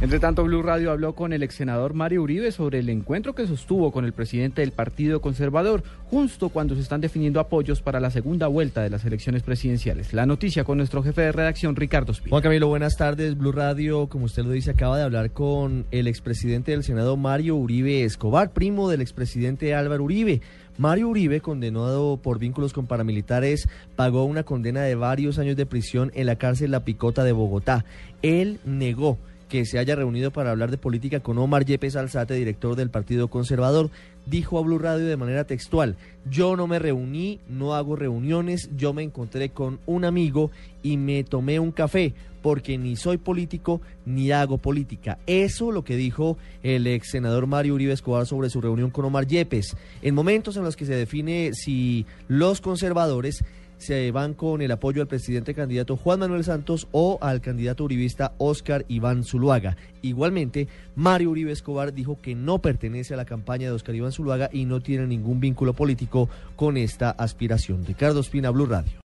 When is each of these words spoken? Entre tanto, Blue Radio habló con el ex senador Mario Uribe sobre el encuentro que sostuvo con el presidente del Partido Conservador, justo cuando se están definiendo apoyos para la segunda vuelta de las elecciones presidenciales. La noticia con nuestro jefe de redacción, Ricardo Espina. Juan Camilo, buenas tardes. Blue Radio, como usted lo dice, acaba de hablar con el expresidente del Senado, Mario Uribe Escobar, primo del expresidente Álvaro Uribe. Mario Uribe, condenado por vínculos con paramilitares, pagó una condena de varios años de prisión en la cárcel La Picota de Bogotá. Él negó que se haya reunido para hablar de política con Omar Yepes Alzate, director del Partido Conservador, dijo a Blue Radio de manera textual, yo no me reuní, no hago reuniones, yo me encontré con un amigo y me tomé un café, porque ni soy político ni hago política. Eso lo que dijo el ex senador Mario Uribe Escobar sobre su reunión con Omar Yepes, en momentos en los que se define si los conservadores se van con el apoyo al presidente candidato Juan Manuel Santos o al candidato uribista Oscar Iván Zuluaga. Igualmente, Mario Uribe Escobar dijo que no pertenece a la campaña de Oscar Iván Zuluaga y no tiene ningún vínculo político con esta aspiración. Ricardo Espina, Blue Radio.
Entre 0.00 0.20
tanto, 0.20 0.44
Blue 0.44 0.62
Radio 0.62 0.90
habló 0.90 1.14
con 1.14 1.32
el 1.32 1.42
ex 1.42 1.54
senador 1.54 1.94
Mario 1.94 2.22
Uribe 2.22 2.52
sobre 2.52 2.80
el 2.80 2.90
encuentro 2.90 3.34
que 3.34 3.46
sostuvo 3.46 3.90
con 3.90 4.04
el 4.04 4.12
presidente 4.12 4.60
del 4.60 4.72
Partido 4.72 5.20
Conservador, 5.20 5.82
justo 6.10 6.50
cuando 6.50 6.74
se 6.74 6.82
están 6.82 7.00
definiendo 7.00 7.40
apoyos 7.40 7.80
para 7.80 8.00
la 8.00 8.10
segunda 8.10 8.48
vuelta 8.48 8.82
de 8.82 8.90
las 8.90 9.04
elecciones 9.04 9.42
presidenciales. 9.42 10.12
La 10.12 10.26
noticia 10.26 10.64
con 10.64 10.78
nuestro 10.78 11.02
jefe 11.02 11.22
de 11.22 11.32
redacción, 11.32 11.74
Ricardo 11.76 12.12
Espina. 12.12 12.30
Juan 12.30 12.42
Camilo, 12.42 12.68
buenas 12.68 12.96
tardes. 12.96 13.38
Blue 13.38 13.52
Radio, 13.52 14.08
como 14.08 14.26
usted 14.26 14.44
lo 14.44 14.50
dice, 14.50 14.72
acaba 14.72 14.98
de 14.98 15.04
hablar 15.04 15.30
con 15.30 15.86
el 15.90 16.06
expresidente 16.06 16.72
del 16.72 16.82
Senado, 16.82 17.16
Mario 17.16 17.56
Uribe 17.56 18.04
Escobar, 18.04 18.52
primo 18.52 18.90
del 18.90 19.00
expresidente 19.00 19.74
Álvaro 19.74 20.04
Uribe. 20.04 20.42
Mario 20.76 21.08
Uribe, 21.08 21.40
condenado 21.40 22.18
por 22.20 22.40
vínculos 22.40 22.72
con 22.72 22.86
paramilitares, 22.86 23.68
pagó 23.94 24.24
una 24.24 24.42
condena 24.42 24.82
de 24.82 24.96
varios 24.96 25.38
años 25.38 25.56
de 25.56 25.66
prisión 25.66 26.10
en 26.14 26.26
la 26.26 26.36
cárcel 26.36 26.72
La 26.72 26.84
Picota 26.84 27.22
de 27.22 27.32
Bogotá. 27.32 27.84
Él 28.22 28.58
negó 28.64 29.18
que 29.54 29.66
se 29.66 29.78
haya 29.78 29.94
reunido 29.94 30.32
para 30.32 30.50
hablar 30.50 30.72
de 30.72 30.78
política 30.78 31.20
con 31.20 31.38
Omar 31.38 31.64
Yepes 31.64 31.94
Alzate, 31.94 32.34
director 32.34 32.74
del 32.74 32.90
Partido 32.90 33.28
Conservador, 33.28 33.88
dijo 34.26 34.58
a 34.58 34.62
Blue 34.62 34.80
Radio 34.80 35.06
de 35.06 35.16
manera 35.16 35.44
textual, 35.44 35.94
yo 36.28 36.56
no 36.56 36.66
me 36.66 36.80
reuní, 36.80 37.38
no 37.48 37.76
hago 37.76 37.94
reuniones, 37.94 38.68
yo 38.76 38.92
me 38.92 39.04
encontré 39.04 39.50
con 39.50 39.78
un 39.86 40.04
amigo 40.04 40.50
y 40.82 40.96
me 40.96 41.22
tomé 41.22 41.60
un 41.60 41.70
café, 41.70 42.14
porque 42.42 42.78
ni 42.78 42.96
soy 42.96 43.16
político 43.16 43.80
ni 44.04 44.32
hago 44.32 44.58
política. 44.58 45.18
Eso 45.28 45.70
lo 45.70 45.84
que 45.84 45.94
dijo 45.94 46.36
el 46.64 46.88
ex 46.88 47.12
senador 47.12 47.46
Mario 47.46 47.74
Uribe 47.74 47.92
Escobar 47.92 48.26
sobre 48.26 48.50
su 48.50 48.60
reunión 48.60 48.90
con 48.90 49.04
Omar 49.04 49.28
Yepes, 49.28 49.76
en 50.02 50.16
momentos 50.16 50.56
en 50.56 50.64
los 50.64 50.74
que 50.74 50.84
se 50.84 50.96
define 50.96 51.52
si 51.54 52.06
los 52.26 52.60
conservadores 52.60 53.44
se 53.78 54.10
van 54.10 54.34
con 54.34 54.62
el 54.62 54.70
apoyo 54.70 55.02
al 55.02 55.08
presidente 55.08 55.54
candidato 55.54 55.96
Juan 55.96 56.20
Manuel 56.20 56.44
Santos 56.44 56.88
o 56.92 57.18
al 57.20 57.40
candidato 57.40 57.84
uribista 57.84 58.34
Oscar 58.38 58.84
Iván 58.88 59.24
Zuluaga. 59.24 59.76
Igualmente, 60.02 60.68
Mario 60.94 61.30
Uribe 61.30 61.52
Escobar 61.52 61.92
dijo 61.92 62.18
que 62.20 62.34
no 62.34 62.60
pertenece 62.60 63.14
a 63.14 63.16
la 63.16 63.24
campaña 63.24 63.66
de 63.66 63.72
Oscar 63.72 63.94
Iván 63.94 64.12
Zuluaga 64.12 64.50
y 64.52 64.64
no 64.64 64.80
tiene 64.80 65.06
ningún 65.06 65.40
vínculo 65.40 65.72
político 65.72 66.28
con 66.56 66.76
esta 66.76 67.10
aspiración. 67.10 67.84
Ricardo 67.84 68.20
Espina, 68.20 68.50
Blue 68.50 68.66
Radio. 68.66 69.02